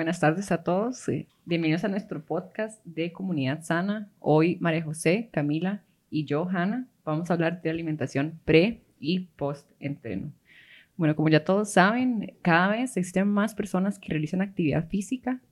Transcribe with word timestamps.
buenas 0.00 0.18
tardes 0.18 0.50
a 0.50 0.62
todos. 0.62 1.04
Bienvenidos 1.44 1.84
a 1.84 1.88
nuestro 1.88 2.24
podcast 2.24 2.82
de 2.86 3.12
Comunidad 3.12 3.62
Sana. 3.62 4.08
Hoy 4.18 4.56
María 4.58 4.82
José, 4.82 5.28
Camila 5.30 5.84
y 6.08 6.24
yo, 6.24 6.48
Hanna, 6.48 6.88
vamos 7.04 7.28
a 7.28 7.34
hablar 7.34 7.60
de 7.60 7.68
alimentación 7.68 8.40
pre 8.46 8.80
y 8.98 9.26
post 9.36 9.70
entreno. 9.78 10.32
Bueno, 10.96 11.14
como 11.14 11.28
ya 11.28 11.44
todos 11.44 11.72
saben, 11.72 12.32
cada 12.40 12.70
vez 12.70 12.96
existen 12.96 13.28
más 13.28 13.54
personas 13.54 13.98
que 13.98 14.08
realizan 14.08 14.40
actividad 14.40 14.88
física 14.88 15.42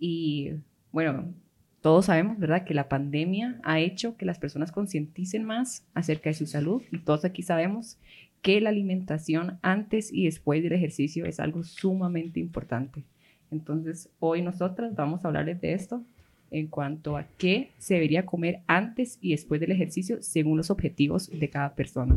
y 0.00 0.54
bueno, 0.90 1.32
todos 1.80 2.06
sabemos, 2.06 2.40
¿verdad?, 2.40 2.64
que 2.64 2.74
la 2.74 2.88
pandemia 2.88 3.60
ha 3.62 3.78
hecho 3.78 4.16
que 4.16 4.26
las 4.26 4.40
personas 4.40 4.72
concienticen 4.72 5.44
más 5.44 5.86
acerca 5.94 6.28
de 6.28 6.34
su 6.34 6.46
salud 6.46 6.82
y 6.90 6.98
todos 6.98 7.24
aquí 7.24 7.42
sabemos 7.44 8.00
que 8.42 8.60
la 8.60 8.70
alimentación 8.70 9.60
antes 9.62 10.12
y 10.12 10.24
después 10.24 10.60
del 10.64 10.72
ejercicio 10.72 11.24
es 11.24 11.38
algo 11.38 11.62
sumamente 11.62 12.40
importante. 12.40 13.04
Entonces, 13.50 14.08
hoy 14.18 14.42
nosotras 14.42 14.94
vamos 14.94 15.24
a 15.24 15.28
hablarles 15.28 15.60
de 15.60 15.74
esto 15.74 16.02
en 16.50 16.68
cuanto 16.68 17.16
a 17.16 17.24
qué 17.38 17.72
se 17.78 17.94
debería 17.94 18.26
comer 18.26 18.60
antes 18.66 19.18
y 19.20 19.32
después 19.32 19.60
del 19.60 19.72
ejercicio 19.72 20.22
según 20.22 20.56
los 20.56 20.70
objetivos 20.70 21.28
de 21.30 21.50
cada 21.50 21.74
persona. 21.74 22.16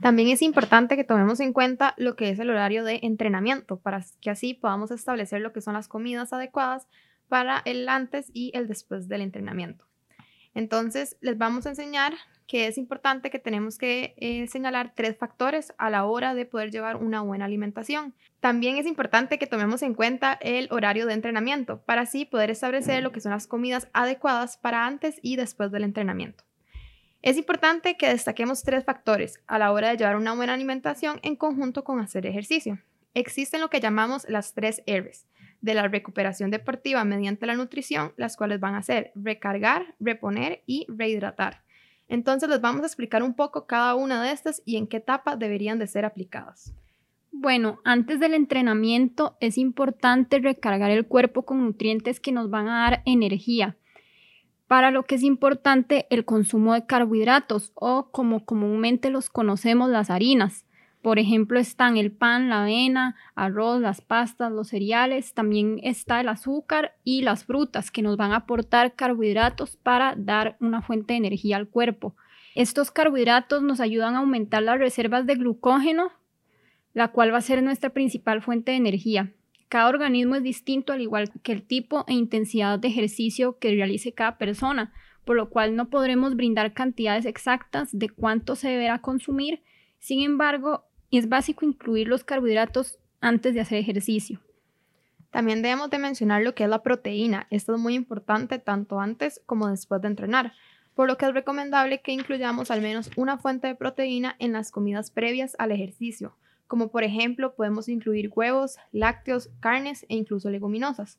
También 0.00 0.28
es 0.28 0.40
importante 0.40 0.96
que 0.96 1.04
tomemos 1.04 1.40
en 1.40 1.52
cuenta 1.52 1.94
lo 1.98 2.16
que 2.16 2.30
es 2.30 2.38
el 2.38 2.48
horario 2.48 2.84
de 2.84 3.00
entrenamiento 3.02 3.78
para 3.78 4.02
que 4.20 4.30
así 4.30 4.54
podamos 4.54 4.90
establecer 4.90 5.42
lo 5.42 5.52
que 5.52 5.60
son 5.60 5.74
las 5.74 5.88
comidas 5.88 6.32
adecuadas 6.32 6.88
para 7.28 7.62
el 7.66 7.88
antes 7.88 8.30
y 8.32 8.50
el 8.54 8.66
después 8.66 9.08
del 9.08 9.20
entrenamiento. 9.20 9.84
Entonces, 10.54 11.16
les 11.20 11.36
vamos 11.36 11.66
a 11.66 11.70
enseñar 11.70 12.14
que 12.50 12.66
es 12.66 12.78
importante 12.78 13.30
que 13.30 13.38
tenemos 13.38 13.78
que 13.78 14.12
eh, 14.16 14.48
señalar 14.48 14.92
tres 14.96 15.16
factores 15.16 15.72
a 15.78 15.88
la 15.88 16.04
hora 16.04 16.34
de 16.34 16.46
poder 16.46 16.72
llevar 16.72 16.96
una 16.96 17.20
buena 17.20 17.44
alimentación. 17.44 18.12
También 18.40 18.76
es 18.76 18.86
importante 18.86 19.38
que 19.38 19.46
tomemos 19.46 19.82
en 19.82 19.94
cuenta 19.94 20.36
el 20.40 20.66
horario 20.72 21.06
de 21.06 21.14
entrenamiento 21.14 21.80
para 21.82 22.00
así 22.02 22.24
poder 22.24 22.50
establecer 22.50 23.04
lo 23.04 23.12
que 23.12 23.20
son 23.20 23.30
las 23.30 23.46
comidas 23.46 23.86
adecuadas 23.92 24.56
para 24.56 24.84
antes 24.84 25.20
y 25.22 25.36
después 25.36 25.70
del 25.70 25.84
entrenamiento. 25.84 26.42
Es 27.22 27.36
importante 27.36 27.96
que 27.96 28.08
destaquemos 28.08 28.64
tres 28.64 28.82
factores 28.82 29.38
a 29.46 29.60
la 29.60 29.70
hora 29.70 29.90
de 29.90 29.98
llevar 29.98 30.16
una 30.16 30.34
buena 30.34 30.54
alimentación 30.54 31.20
en 31.22 31.36
conjunto 31.36 31.84
con 31.84 32.00
hacer 32.00 32.26
ejercicio. 32.26 32.80
Existen 33.14 33.60
lo 33.60 33.70
que 33.70 33.78
llamamos 33.78 34.28
las 34.28 34.54
tres 34.54 34.82
R's 34.88 35.24
de 35.60 35.74
la 35.74 35.86
recuperación 35.86 36.50
deportiva 36.50 37.04
mediante 37.04 37.46
la 37.46 37.54
nutrición, 37.54 38.12
las 38.16 38.36
cuales 38.36 38.58
van 38.58 38.74
a 38.74 38.82
ser 38.82 39.12
recargar, 39.14 39.94
reponer 40.00 40.64
y 40.66 40.84
rehidratar. 40.88 41.62
Entonces 42.10 42.48
les 42.48 42.60
vamos 42.60 42.82
a 42.82 42.86
explicar 42.86 43.22
un 43.22 43.34
poco 43.34 43.66
cada 43.66 43.94
una 43.94 44.20
de 44.22 44.32
estas 44.32 44.62
y 44.66 44.76
en 44.76 44.88
qué 44.88 44.96
etapa 44.96 45.36
deberían 45.36 45.78
de 45.78 45.86
ser 45.86 46.04
aplicadas. 46.04 46.74
Bueno, 47.30 47.78
antes 47.84 48.18
del 48.18 48.34
entrenamiento 48.34 49.36
es 49.40 49.56
importante 49.56 50.40
recargar 50.40 50.90
el 50.90 51.06
cuerpo 51.06 51.42
con 51.46 51.64
nutrientes 51.64 52.18
que 52.18 52.32
nos 52.32 52.50
van 52.50 52.68
a 52.68 52.80
dar 52.80 53.02
energía. 53.06 53.76
Para 54.66 54.90
lo 54.90 55.04
que 55.04 55.14
es 55.14 55.22
importante 55.22 56.08
el 56.10 56.24
consumo 56.24 56.74
de 56.74 56.84
carbohidratos 56.84 57.70
o 57.76 58.10
como 58.10 58.44
comúnmente 58.44 59.10
los 59.10 59.30
conocemos 59.30 59.88
las 59.88 60.10
harinas. 60.10 60.66
Por 61.02 61.18
ejemplo, 61.18 61.58
están 61.58 61.96
el 61.96 62.12
pan, 62.12 62.50
la 62.50 62.62
avena, 62.62 63.16
arroz, 63.34 63.80
las 63.80 64.02
pastas, 64.02 64.52
los 64.52 64.68
cereales, 64.68 65.32
también 65.32 65.80
está 65.82 66.20
el 66.20 66.28
azúcar 66.28 66.94
y 67.04 67.22
las 67.22 67.44
frutas 67.44 67.90
que 67.90 68.02
nos 68.02 68.18
van 68.18 68.32
a 68.32 68.36
aportar 68.36 68.94
carbohidratos 68.94 69.76
para 69.76 70.14
dar 70.16 70.56
una 70.60 70.82
fuente 70.82 71.14
de 71.14 71.18
energía 71.18 71.56
al 71.56 71.68
cuerpo. 71.68 72.14
Estos 72.54 72.90
carbohidratos 72.90 73.62
nos 73.62 73.80
ayudan 73.80 74.14
a 74.14 74.18
aumentar 74.18 74.62
las 74.62 74.78
reservas 74.78 75.24
de 75.24 75.36
glucógeno, 75.36 76.12
la 76.92 77.08
cual 77.08 77.32
va 77.32 77.38
a 77.38 77.42
ser 77.42 77.62
nuestra 77.62 77.90
principal 77.90 78.42
fuente 78.42 78.72
de 78.72 78.76
energía. 78.76 79.32
Cada 79.70 79.88
organismo 79.88 80.34
es 80.34 80.42
distinto 80.42 80.92
al 80.92 81.00
igual 81.00 81.30
que 81.42 81.52
el 81.52 81.62
tipo 81.62 82.04
e 82.08 82.12
intensidad 82.14 82.78
de 82.78 82.88
ejercicio 82.88 83.56
que 83.58 83.70
realice 83.70 84.12
cada 84.12 84.36
persona, 84.36 84.92
por 85.24 85.36
lo 85.36 85.48
cual 85.48 85.76
no 85.76 85.88
podremos 85.88 86.34
brindar 86.34 86.74
cantidades 86.74 87.24
exactas 87.24 87.88
de 87.96 88.08
cuánto 88.08 88.56
se 88.56 88.68
deberá 88.68 89.00
consumir. 89.00 89.62
Sin 90.00 90.22
embargo, 90.22 90.89
y 91.10 91.18
es 91.18 91.28
básico 91.28 91.64
incluir 91.64 92.08
los 92.08 92.24
carbohidratos 92.24 92.98
antes 93.20 93.54
de 93.54 93.60
hacer 93.60 93.78
ejercicio. 93.78 94.40
También 95.30 95.62
debemos 95.62 95.90
de 95.90 95.98
mencionar 95.98 96.42
lo 96.42 96.54
que 96.54 96.64
es 96.64 96.70
la 96.70 96.82
proteína. 96.82 97.46
Esto 97.50 97.74
es 97.74 97.80
muy 97.80 97.94
importante 97.94 98.58
tanto 98.58 98.98
antes 98.98 99.40
como 99.46 99.68
después 99.68 100.00
de 100.02 100.08
entrenar, 100.08 100.52
por 100.94 101.06
lo 101.06 101.16
que 101.16 101.26
es 101.26 101.34
recomendable 101.34 102.00
que 102.00 102.12
incluyamos 102.12 102.70
al 102.70 102.82
menos 102.82 103.10
una 103.16 103.38
fuente 103.38 103.68
de 103.68 103.74
proteína 103.74 104.34
en 104.38 104.52
las 104.52 104.72
comidas 104.72 105.10
previas 105.10 105.54
al 105.58 105.70
ejercicio, 105.70 106.36
como 106.66 106.88
por 106.88 107.04
ejemplo 107.04 107.54
podemos 107.54 107.88
incluir 107.88 108.30
huevos, 108.34 108.76
lácteos, 108.92 109.50
carnes 109.60 110.04
e 110.08 110.16
incluso 110.16 110.50
leguminosas. 110.50 111.18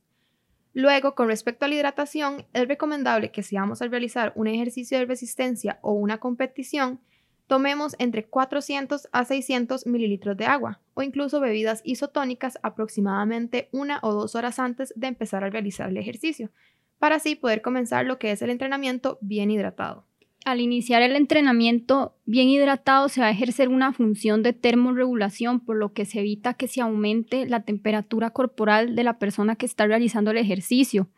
Luego, 0.74 1.16
con 1.16 1.28
respecto 1.28 1.66
a 1.66 1.68
la 1.68 1.76
hidratación, 1.76 2.46
es 2.54 2.68
recomendable 2.68 3.32
que 3.32 3.44
si 3.44 3.58
vamos 3.58 3.82
a 3.82 3.88
realizar 3.88 4.32
un 4.36 4.48
ejercicio 4.48 4.98
de 4.98 5.06
resistencia 5.06 5.80
o 5.82 5.92
una 5.92 6.20
competición, 6.20 7.02
tomemos 7.52 7.98
entre 8.00 8.24
400 8.24 9.10
a 9.12 9.26
600 9.26 9.86
mililitros 9.86 10.38
de 10.38 10.46
agua 10.46 10.80
o 10.94 11.02
incluso 11.02 11.42
bebidas 11.42 11.82
isotónicas 11.84 12.58
aproximadamente 12.64 13.68
una 13.74 14.00
o 14.04 14.14
dos 14.14 14.36
horas 14.36 14.58
antes 14.58 14.94
de 14.96 15.08
empezar 15.08 15.44
a 15.44 15.50
realizar 15.50 15.90
el 15.90 15.98
ejercicio, 15.98 16.50
para 16.98 17.18
así 17.18 17.36
poder 17.36 17.62
comenzar 17.62 18.06
lo 18.06 18.20
que 18.20 18.32
es 18.32 18.42
el 18.42 18.52
entrenamiento 18.52 19.18
bien 19.20 19.52
hidratado. 19.52 20.06
Al 20.46 20.62
iniciar 20.62 21.02
el 21.02 21.14
entrenamiento 21.14 22.16
bien 22.24 22.48
hidratado 22.48 23.10
se 23.10 23.20
va 23.20 23.28
a 23.28 23.32
ejercer 23.32 23.68
una 23.68 23.92
función 23.92 24.44
de 24.44 24.54
termorregulación, 24.54 25.60
por 25.60 25.76
lo 25.76 25.92
que 25.92 26.06
se 26.06 26.22
evita 26.22 26.54
que 26.54 26.70
se 26.70 26.80
aumente 26.80 27.46
la 27.50 27.64
temperatura 27.64 28.30
corporal 28.30 28.96
de 28.96 29.04
la 29.04 29.20
persona 29.20 29.58
que 29.58 29.66
está 29.66 29.86
realizando 29.86 30.32
el 30.32 30.38
ejercicio 30.38 31.10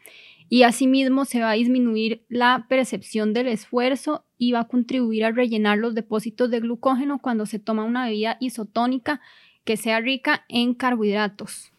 y 0.50 0.64
asimismo 0.64 1.26
se 1.26 1.42
va 1.42 1.52
a 1.52 1.56
disminuir 1.56 2.26
la 2.30 2.66
percepción 2.70 3.34
del 3.34 3.48
esfuerzo 3.48 4.26
y 4.38 4.52
va 4.52 4.62
a 4.62 4.68
contribuir 4.68 5.26
a 5.26 5.32
rellenar 5.32 5.78
los 5.78 5.96
depósitos 5.96 6.50
de 6.52 6.60
glucógeno 6.60 7.20
cuando 7.20 7.46
se 7.46 7.60
toma 7.60 7.84
una 7.84 8.06
bebida 8.06 8.38
isotónica 8.40 9.22
que 9.64 9.78
sea 9.78 10.00
rica 10.00 10.46
en 10.50 10.74
carbohidratos. 10.74 11.72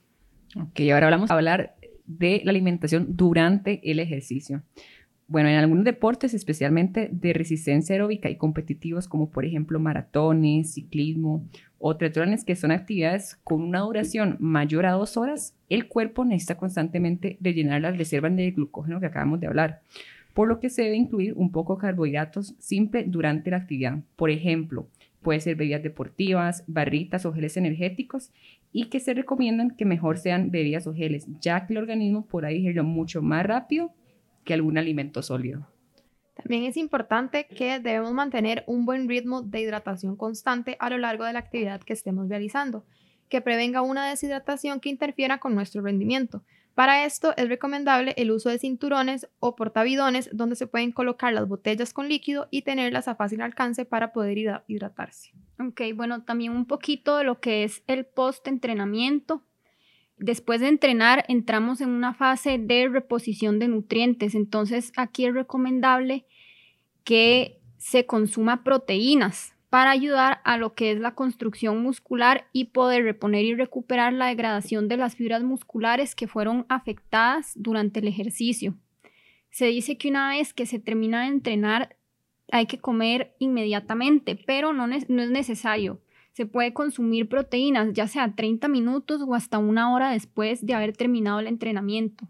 Ok, 0.57 0.81
ahora 0.93 1.11
vamos 1.11 1.31
a 1.31 1.35
hablar 1.35 1.75
de 2.07 2.43
la 2.45 2.51
alimentación 2.51 3.17
durante 3.17 3.81
el 3.91 3.99
ejercicio. 3.99 4.63
Bueno, 5.27 5.49
en 5.49 5.57
algunos 5.57 5.85
deportes, 5.85 6.35
especialmente 6.35 7.09
de 7.11 7.33
resistencia 7.33 7.95
aeróbica 7.95 8.29
y 8.29 8.37
competitivos, 8.37 9.09
como 9.09 9.31
por 9.31 9.47
ejemplo 9.47 9.81
maratones, 9.81 10.75
ciclismo 10.75 11.49
o 11.79 11.97
triatlones, 11.97 12.45
que 12.45 12.57
son 12.57 12.71
actividades 12.71 13.37
con 13.43 13.63
una 13.63 13.81
duración 13.81 14.37
mayor 14.39 14.85
a 14.85 14.93
dos 14.93 15.17
horas, 15.17 15.57
el 15.71 15.89
cuerpo 15.89 16.27
necesita 16.27 16.59
constantemente 16.59 17.39
rellenar 17.41 17.81
las 17.81 17.97
reservas 17.97 18.37
de 18.37 18.51
glucógeno 18.51 19.01
que 19.01 19.07
acabamos 19.07 19.41
de 19.41 19.47
hablar, 19.47 19.81
por 20.35 20.47
lo 20.47 20.61
que 20.61 20.69
se 20.69 20.83
debe 20.83 20.97
incluir 20.97 21.33
un 21.37 21.51
poco 21.51 21.77
de 21.77 21.81
carbohidratos 21.81 22.55
simple 22.59 23.05
durante 23.07 23.51
la 23.51 23.57
actividad. 23.59 24.01
Por 24.17 24.29
ejemplo, 24.31 24.89
puede 25.23 25.41
ser 25.41 25.57
bebidas 25.57 25.83
deportivas, 25.83 26.65
barritas 26.67 27.25
o 27.25 27.33
geles 27.33 27.57
energéticos 27.57 28.31
y 28.73 28.87
que 28.87 29.01
se 29.01 29.15
recomiendan 29.15 29.71
que 29.71 29.87
mejor 29.87 30.19
sean 30.19 30.51
bebidas 30.51 30.87
o 30.87 30.93
geles, 30.93 31.27
ya 31.41 31.67
que 31.67 31.73
el 31.73 31.79
organismo 31.79 32.27
podrá 32.27 32.51
digerirlo 32.51 32.85
mucho 32.85 33.23
más 33.23 33.47
rápido 33.47 33.95
que 34.45 34.55
algún 34.55 34.79
alimento 34.79 35.23
sólido. 35.23 35.67
También 36.35 36.65
es 36.65 36.77
importante 36.77 37.47
que 37.47 37.79
debemos 37.79 38.13
mantener 38.13 38.65
un 38.67 38.85
buen 38.85 39.09
ritmo 39.09 39.43
de 39.43 39.61
hidratación 39.61 40.17
constante 40.17 40.77
a 40.81 40.91
lo 40.91 40.99
largo 40.99 41.25
de 41.25 41.33
la 41.33 41.39
actividad 41.39 41.81
que 41.81 41.93
estemos 41.93 42.29
realizando, 42.29 42.85
que 43.29 43.41
prevenga 43.41 43.83
una 43.83 44.09
deshidratación 44.09 44.81
que 44.81 44.89
interfiera 44.89 45.39
con 45.39 45.55
nuestro 45.55 45.83
rendimiento. 45.83 46.43
Para 46.75 47.05
esto 47.05 47.35
es 47.37 47.49
recomendable 47.49 48.15
el 48.17 48.33
uso 48.33 48.51
de 48.51 48.59
cinturones 48.59 49.29
o 49.39 49.55
portabidones 49.55 50.29
donde 50.33 50.57
se 50.57 50.67
pueden 50.67 50.91
colocar 50.91 51.33
las 51.33 51.47
botellas 51.47 51.93
con 51.93 52.09
líquido 52.09 52.49
y 52.51 52.63
tenerlas 52.63 53.07
a 53.07 53.15
fácil 53.15 53.41
alcance 53.43 53.85
para 53.85 54.13
poder 54.13 54.39
hidratarse. 54.67 55.31
Ok, 55.61 55.83
bueno, 55.95 56.25
también 56.25 56.51
un 56.51 56.67
poquito 56.67 57.17
de 57.17 57.25
lo 57.25 57.39
que 57.39 57.63
es 57.63 57.85
el 57.87 58.05
post-entrenamiento 58.05 59.43
Después 60.17 60.61
de 60.61 60.69
entrenar, 60.69 61.25
entramos 61.29 61.81
en 61.81 61.91
una 61.91 62.15
fase 62.15 62.59
de 62.59 62.89
reposición 62.89 63.59
de 63.59 63.69
nutrientes. 63.69 64.35
Entonces, 64.35 64.93
aquí 64.97 65.27
es 65.27 65.35
recomendable 65.35 66.27
que 67.03 67.61
se 67.79 68.07
consuma 68.07 68.65
proteínas 68.65 69.55
para 69.69 69.91
ayudar 69.91 70.41
a 70.45 70.57
lo 70.57 70.75
que 70.75 70.93
es 70.93 71.01
la 71.01 71.17
construcción 71.17 71.83
muscular 71.83 72.47
y 72.53 72.67
poder 72.67 73.03
reponer 73.03 73.45
y 73.45 73.57
recuperar 73.57 74.13
la 74.13 74.27
degradación 74.27 74.87
de 74.87 74.97
las 74.97 75.17
fibras 75.17 75.43
musculares 75.43 76.15
que 76.15 76.29
fueron 76.29 76.65
afectadas 76.69 77.53
durante 77.57 77.99
el 77.99 78.07
ejercicio. 78.07 78.75
Se 79.51 79.67
dice 79.67 79.99
que 79.99 80.09
una 80.09 80.31
vez 80.31 80.55
que 80.55 80.67
se 80.67 80.79
termina 80.79 81.23
de 81.23 81.29
entrenar 81.29 81.97
hay 82.53 82.67
que 82.67 82.79
comer 82.79 83.35
inmediatamente, 83.41 84.37
pero 84.47 84.73
no, 84.73 84.87
no 84.87 84.95
es 84.95 85.09
necesario 85.09 86.01
se 86.35 86.47
puede 86.47 86.73
consumir 86.73 87.29
proteínas, 87.29 87.93
ya 87.93 88.09
sea 88.09 88.35
30 88.35 88.67
minutos 88.67 89.23
o 89.23 89.35
hasta 89.35 89.59
una 89.59 89.95
hora 89.95 90.11
después 90.11 90.67
de 90.67 90.75
haber 90.75 90.97
terminado 90.97 91.39
el 91.39 91.47
entrenamiento. 91.47 92.29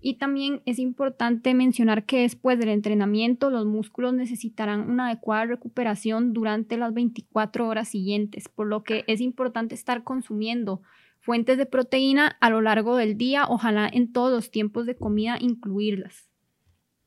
Y 0.00 0.14
también 0.14 0.62
es 0.66 0.78
importante 0.78 1.52
mencionar 1.52 2.04
que 2.04 2.20
después 2.20 2.60
del 2.60 2.68
entrenamiento 2.68 3.50
los 3.50 3.66
músculos 3.66 4.14
necesitarán 4.14 4.88
una 4.88 5.08
adecuada 5.08 5.46
recuperación 5.46 6.32
durante 6.32 6.76
las 6.76 6.94
24 6.94 7.66
horas 7.66 7.88
siguientes, 7.88 8.48
por 8.48 8.68
lo 8.68 8.84
que 8.84 9.02
es 9.08 9.20
importante 9.20 9.74
estar 9.74 10.04
consumiendo 10.04 10.80
fuentes 11.18 11.58
de 11.58 11.66
proteína 11.66 12.36
a 12.40 12.50
lo 12.50 12.60
largo 12.60 12.96
del 12.96 13.18
día, 13.18 13.46
ojalá 13.48 13.90
en 13.92 14.12
todos 14.12 14.30
los 14.30 14.52
tiempos 14.52 14.86
de 14.86 14.96
comida 14.96 15.38
incluirlas. 15.40 16.30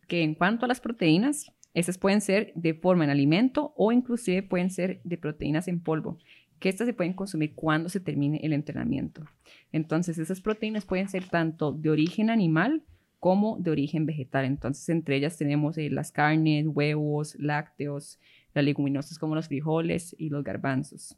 Que 0.09 0.23
en 0.23 0.35
cuanto 0.35 0.65
a 0.65 0.67
las 0.67 0.81
proteínas, 0.81 1.53
esas 1.73 1.97
pueden 1.97 2.21
ser 2.21 2.51
de 2.55 2.73
forma 2.73 3.03
en 3.03 3.09
alimento 3.09 3.73
o 3.75 3.91
inclusive 3.91 4.43
pueden 4.43 4.69
ser 4.69 5.01
de 5.03 5.17
proteínas 5.17 5.67
en 5.67 5.79
polvo, 5.79 6.17
que 6.59 6.69
estas 6.69 6.87
se 6.87 6.93
pueden 6.93 7.13
consumir 7.13 7.55
cuando 7.55 7.89
se 7.89 7.99
termine 7.99 8.39
el 8.43 8.53
entrenamiento. 8.53 9.23
Entonces, 9.71 10.17
esas 10.17 10.41
proteínas 10.41 10.85
pueden 10.85 11.09
ser 11.09 11.27
tanto 11.27 11.71
de 11.71 11.89
origen 11.89 12.29
animal 12.29 12.83
como 13.19 13.57
de 13.57 13.71
origen 13.71 14.05
vegetal. 14.05 14.45
Entonces, 14.45 14.89
entre 14.89 15.15
ellas 15.15 15.37
tenemos 15.37 15.77
eh, 15.77 15.89
las 15.89 16.11
carnes, 16.11 16.65
huevos, 16.67 17.35
lácteos, 17.39 18.19
las 18.53 18.65
leguminosas 18.65 19.17
como 19.17 19.35
los 19.35 19.47
frijoles 19.47 20.15
y 20.17 20.29
los 20.29 20.43
garbanzos. 20.43 21.15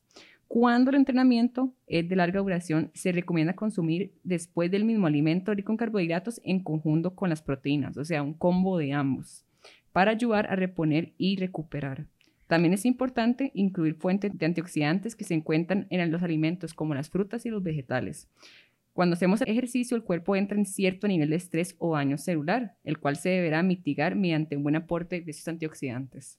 Cuando 0.47 0.91
el 0.91 0.97
entrenamiento 0.97 1.73
es 1.87 2.07
de 2.07 2.15
larga 2.15 2.41
duración, 2.41 2.91
se 2.93 3.11
recomienda 3.11 3.55
consumir 3.55 4.13
después 4.23 4.69
del 4.69 4.85
mismo 4.85 5.07
alimento 5.07 5.53
rico 5.53 5.71
en 5.71 5.77
carbohidratos 5.77 6.39
en 6.43 6.61
conjunto 6.61 7.15
con 7.15 7.29
las 7.29 7.41
proteínas, 7.41 7.97
o 7.97 8.05
sea, 8.05 8.21
un 8.21 8.33
combo 8.33 8.77
de 8.77 8.93
ambos, 8.93 9.45
para 9.93 10.11
ayudar 10.11 10.51
a 10.51 10.55
reponer 10.55 11.13
y 11.17 11.37
recuperar. 11.37 12.07
También 12.47 12.73
es 12.73 12.85
importante 12.85 13.51
incluir 13.53 13.95
fuentes 13.95 14.37
de 14.37 14.45
antioxidantes 14.45 15.15
que 15.15 15.23
se 15.23 15.33
encuentran 15.33 15.87
en 15.89 16.11
los 16.11 16.21
alimentos 16.21 16.73
como 16.73 16.93
las 16.93 17.09
frutas 17.09 17.45
y 17.45 17.49
los 17.49 17.63
vegetales. 17.63 18.27
Cuando 18.91 19.15
hacemos 19.15 19.41
ejercicio, 19.41 19.97
el 19.97 20.03
cuerpo 20.03 20.35
entra 20.35 20.57
en 20.57 20.65
cierto 20.65 21.07
nivel 21.07 21.29
de 21.29 21.37
estrés 21.37 21.75
o 21.79 21.95
daño 21.95 22.17
celular, 22.17 22.75
el 22.83 22.99
cual 22.99 23.15
se 23.15 23.29
deberá 23.29 23.63
mitigar 23.63 24.15
mediante 24.15 24.55
un 24.55 24.63
buen 24.63 24.75
aporte 24.75 25.21
de 25.21 25.31
esos 25.31 25.47
antioxidantes. 25.47 26.37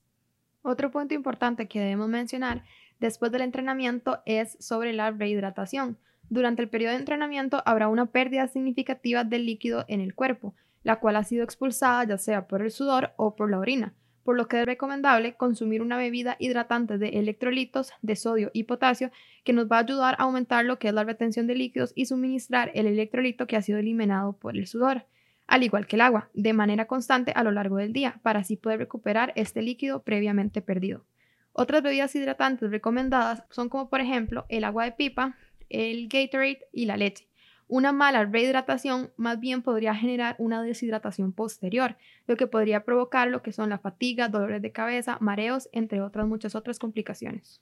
Otro 0.63 0.91
punto 0.91 1.15
importante 1.15 1.67
que 1.67 1.81
debemos 1.81 2.09
mencionar 2.09 2.65
después 3.01 3.33
del 3.33 3.43
entrenamiento 3.43 4.21
es 4.25 4.57
sobre 4.61 4.93
la 4.93 5.11
rehidratación. 5.11 5.99
Durante 6.31 6.63
el 6.63 6.69
periodo 6.69 6.93
de 6.93 7.01
entrenamiento 7.01 7.63
habrá 7.67 7.89
una 7.89 8.07
pérdida 8.07 8.47
significativa 8.47 9.25
del 9.25 9.47
líquido 9.47 9.85
en 9.89 10.01
el 10.01 10.15
cuerpo, 10.15 10.55
la 10.85 11.01
cual 11.01 11.17
ha 11.17 11.25
sido 11.25 11.43
expulsada 11.43 12.05
ya 12.05 12.19
sea 12.19 12.47
por 12.47 12.63
el 12.63 12.71
sudor 12.71 13.13
o 13.17 13.35
por 13.35 13.51
la 13.51 13.59
orina 13.59 13.95
por 14.25 14.37
lo 14.37 14.49
que 14.49 14.61
es 14.61 14.67
recomendable 14.67 15.35
consumir 15.35 15.83
una 15.83 15.99
bebida 15.99 16.37
hidratante 16.39 16.99
de 16.99 17.11
electrolitos 17.11 17.93
de 18.01 18.17
sodio 18.17 18.51
y 18.55 18.65
potasio 18.65 19.11
que 19.45 19.53
nos 19.53 19.67
va 19.71 19.77
a 19.77 19.81
ayudar 19.81 20.17
a 20.19 20.25
aumentar 20.25 20.65
lo 20.65 20.79
que 20.79 20.89
es 20.89 20.95
la 20.95 21.05
retención 21.05 21.47
de 21.47 21.55
líquidos 21.55 21.93
y 21.95 22.07
suministrar 22.07 22.73
el 22.75 22.87
electrolito 22.87 23.47
que 23.47 23.57
ha 23.57 23.63
sido 23.63 23.79
eliminado 23.79 24.33
por 24.33 24.57
el 24.57 24.67
sudor, 24.67 25.07
al 25.47 25.63
igual 25.63 25.87
que 25.87 25.97
el 25.97 26.03
agua, 26.03 26.31
de 26.33 26.55
manera 26.55 26.87
constante 26.87 27.33
a 27.37 27.45
lo 27.45 27.53
largo 27.53 27.77
del 27.77 27.93
día, 27.93 28.19
para 28.23 28.41
así 28.41 28.57
poder 28.57 28.79
recuperar 28.79 29.33
este 29.37 29.61
líquido 29.61 30.03
previamente 30.03 30.63
perdido. 30.63 31.05
Otras 31.53 31.83
bebidas 31.83 32.17
hidratantes 32.17 32.71
recomendadas 32.71 33.45
son 33.51 33.69
como 33.69 33.91
por 33.91 34.01
ejemplo 34.01 34.47
el 34.49 34.65
agua 34.65 34.85
de 34.85 34.93
pipa, 34.93 35.37
el 35.69 36.09
Gatorade 36.09 36.67
y 36.73 36.87
la 36.87 36.97
leche. 36.97 37.29
Una 37.75 37.91
mala 37.91 38.25
rehidratación 38.25 39.11
más 39.17 39.41
bien 39.41 39.61
podría 39.61 39.97
generar 39.97 40.37
una 40.39 40.63
deshidratación 40.63 41.33
posterior, 41.33 41.97
lo 42.29 42.37
que 42.37 42.47
podría 42.47 42.85
provocar 42.85 43.27
lo 43.27 43.43
que 43.43 43.51
son 43.51 43.69
la 43.69 43.79
fatiga, 43.79 44.29
dolores 44.29 44.63
de 44.63 44.71
cabeza, 44.71 45.19
mareos, 45.21 45.69
entre 45.73 46.01
otras 46.01 46.29
muchas 46.29 46.55
otras 46.55 46.79
complicaciones. 46.79 47.61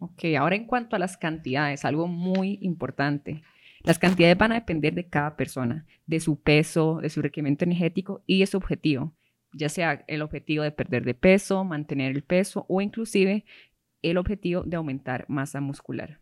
Ok, 0.00 0.22
ahora 0.38 0.56
en 0.56 0.66
cuanto 0.66 0.96
a 0.96 0.98
las 0.98 1.16
cantidades, 1.16 1.86
algo 1.86 2.08
muy 2.08 2.58
importante. 2.60 3.42
Las 3.84 3.98
cantidades 3.98 4.36
van 4.36 4.52
a 4.52 4.56
depender 4.56 4.92
de 4.92 5.08
cada 5.08 5.34
persona, 5.34 5.86
de 6.04 6.20
su 6.20 6.38
peso, 6.38 6.98
de 7.00 7.08
su 7.08 7.22
requerimiento 7.22 7.64
energético 7.64 8.22
y 8.26 8.40
de 8.40 8.46
su 8.46 8.58
objetivo, 8.58 9.14
ya 9.54 9.70
sea 9.70 10.04
el 10.08 10.20
objetivo 10.20 10.62
de 10.62 10.72
perder 10.72 11.06
de 11.06 11.14
peso, 11.14 11.64
mantener 11.64 12.14
el 12.14 12.22
peso 12.22 12.66
o 12.68 12.82
inclusive 12.82 13.46
el 14.02 14.18
objetivo 14.18 14.62
de 14.62 14.76
aumentar 14.76 15.24
masa 15.28 15.62
muscular. 15.62 16.20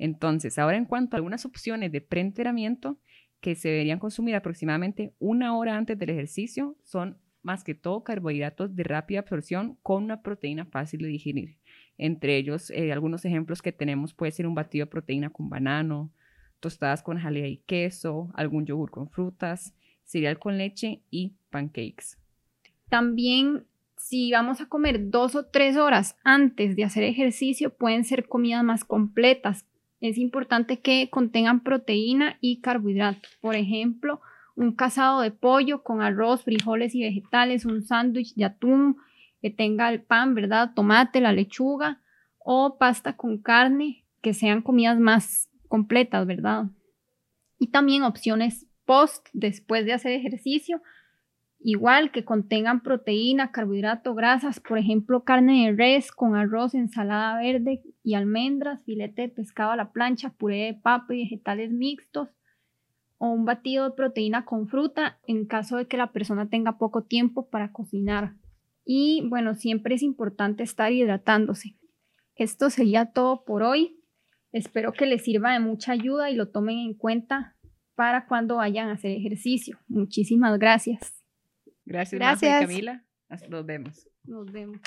Entonces, 0.00 0.58
ahora 0.58 0.78
en 0.78 0.86
cuanto 0.86 1.14
a 1.14 1.18
algunas 1.18 1.44
opciones 1.44 1.92
de 1.92 2.00
preentrenamiento 2.00 2.98
que 3.42 3.54
se 3.54 3.68
deberían 3.68 3.98
consumir 3.98 4.34
aproximadamente 4.34 5.12
una 5.18 5.54
hora 5.56 5.76
antes 5.76 5.98
del 5.98 6.08
ejercicio, 6.08 6.74
son 6.84 7.18
más 7.42 7.64
que 7.64 7.74
todo 7.74 8.02
carbohidratos 8.02 8.74
de 8.74 8.82
rápida 8.82 9.20
absorción 9.20 9.76
con 9.82 10.02
una 10.02 10.22
proteína 10.22 10.64
fácil 10.64 11.00
de 11.00 11.08
digerir. 11.08 11.58
Entre 11.98 12.38
ellos, 12.38 12.70
eh, 12.70 12.92
algunos 12.92 13.26
ejemplos 13.26 13.60
que 13.60 13.72
tenemos 13.72 14.14
puede 14.14 14.32
ser 14.32 14.46
un 14.46 14.54
batido 14.54 14.86
de 14.86 14.90
proteína 14.90 15.28
con 15.28 15.50
banano, 15.50 16.10
tostadas 16.60 17.02
con 17.02 17.18
jalea 17.18 17.48
y 17.48 17.58
queso, 17.58 18.30
algún 18.32 18.64
yogur 18.64 18.90
con 18.90 19.10
frutas, 19.10 19.74
cereal 20.04 20.38
con 20.38 20.56
leche 20.56 21.02
y 21.10 21.34
pancakes. 21.50 22.16
También 22.88 23.66
si 24.00 24.32
vamos 24.32 24.62
a 24.62 24.66
comer 24.66 25.10
dos 25.10 25.34
o 25.34 25.44
tres 25.44 25.76
horas 25.76 26.16
antes 26.24 26.74
de 26.74 26.84
hacer 26.84 27.04
ejercicio, 27.04 27.76
pueden 27.76 28.04
ser 28.04 28.26
comidas 28.26 28.64
más 28.64 28.84
completas, 28.84 29.66
es 30.00 30.18
importante 30.18 30.80
que 30.80 31.08
contengan 31.10 31.60
proteína 31.60 32.38
y 32.40 32.60
carbohidratos. 32.60 33.36
Por 33.40 33.54
ejemplo, 33.54 34.20
un 34.56 34.74
casado 34.74 35.20
de 35.20 35.30
pollo 35.30 35.82
con 35.82 36.02
arroz, 36.02 36.42
frijoles 36.44 36.94
y 36.94 37.02
vegetales, 37.02 37.64
un 37.64 37.82
sándwich 37.82 38.34
de 38.34 38.44
atún 38.46 38.96
que 39.40 39.50
tenga 39.50 39.90
el 39.90 40.02
pan, 40.02 40.34
¿verdad? 40.34 40.72
Tomate, 40.74 41.20
la 41.20 41.32
lechuga 41.32 42.00
o 42.38 42.78
pasta 42.78 43.16
con 43.16 43.38
carne, 43.38 44.04
que 44.22 44.34
sean 44.34 44.62
comidas 44.62 44.98
más 44.98 45.48
completas, 45.68 46.26
¿verdad? 46.26 46.66
Y 47.58 47.68
también 47.68 48.02
opciones 48.02 48.66
post, 48.86 49.28
después 49.32 49.84
de 49.84 49.92
hacer 49.92 50.12
ejercicio, 50.12 50.82
igual 51.60 52.10
que 52.10 52.24
contengan 52.24 52.82
proteína, 52.82 53.52
carbohidrato, 53.52 54.14
grasas, 54.14 54.60
por 54.60 54.78
ejemplo, 54.78 55.24
carne 55.24 55.66
de 55.66 55.76
res 55.76 56.10
con 56.10 56.34
arroz, 56.34 56.74
ensalada 56.74 57.38
verde 57.38 57.82
y 58.02 58.14
almendras, 58.14 58.82
filete 58.84 59.22
de 59.22 59.28
pescado 59.28 59.72
a 59.72 59.76
la 59.76 59.92
plancha, 59.92 60.30
puré 60.30 60.66
de 60.66 60.74
papa 60.74 61.14
y 61.14 61.22
vegetales 61.24 61.70
mixtos, 61.70 62.28
o 63.18 63.28
un 63.28 63.44
batido 63.44 63.84
de 63.84 63.94
proteína 63.94 64.46
con 64.46 64.66
fruta 64.66 65.18
en 65.26 65.44
caso 65.44 65.76
de 65.76 65.86
que 65.86 65.98
la 65.98 66.10
persona 66.10 66.48
tenga 66.48 66.78
poco 66.78 67.04
tiempo 67.04 67.50
para 67.50 67.70
cocinar. 67.70 68.34
Y 68.84 69.22
bueno, 69.28 69.54
siempre 69.54 69.94
es 69.94 70.02
importante 70.02 70.62
estar 70.62 70.90
hidratándose. 70.90 71.76
Esto 72.34 72.70
sería 72.70 73.12
todo 73.12 73.44
por 73.44 73.62
hoy. 73.62 74.00
Espero 74.52 74.92
que 74.94 75.04
les 75.04 75.22
sirva 75.22 75.52
de 75.52 75.60
mucha 75.60 75.92
ayuda 75.92 76.30
y 76.30 76.34
lo 76.34 76.48
tomen 76.48 76.78
en 76.78 76.94
cuenta 76.94 77.56
para 77.94 78.26
cuando 78.26 78.56
vayan 78.56 78.88
a 78.88 78.94
hacer 78.94 79.10
ejercicio. 79.10 79.78
Muchísimas 79.86 80.58
gracias. 80.58 81.19
Gracias, 81.90 82.20
Gracias. 82.20 82.60
Camila. 82.60 83.04
Nos 83.48 83.66
vemos. 83.66 84.08
Nos 84.22 84.52
vemos. 84.52 84.80